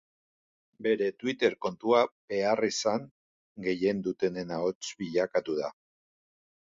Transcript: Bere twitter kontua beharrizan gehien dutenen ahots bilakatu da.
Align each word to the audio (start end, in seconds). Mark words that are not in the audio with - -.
Bere 0.85 1.09
twitter 1.23 1.55
kontua 1.65 1.99
beharrizan 2.33 3.05
gehien 3.67 4.01
dutenen 4.07 4.55
ahots 4.57 4.89
bilakatu 5.03 5.59
da. 5.59 5.71